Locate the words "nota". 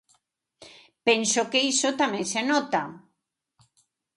2.51-2.81